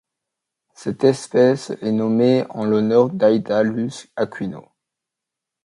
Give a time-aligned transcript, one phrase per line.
[0.73, 4.67] Cette espèce est nommée en l'honneur d'Aida Luz Aquino.